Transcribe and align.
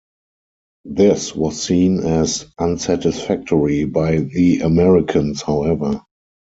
This 0.85 1.35
was 1.35 1.61
seen 1.61 1.99
as 1.99 2.51
unsatisfactory 2.57 3.85
by 3.85 4.21
the 4.21 4.61
Americans 4.61 5.43
however. 5.43 6.01